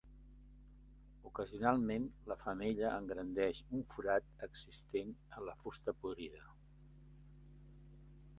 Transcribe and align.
Ocasionalment 1.31 2.07
la 2.31 2.37
femella 2.45 2.93
engrandeix 3.01 3.61
un 3.81 3.85
forat 3.93 4.33
existent 4.49 5.13
en 5.21 5.47
la 5.51 5.57
fusta 5.61 5.97
podrida. 6.07 6.43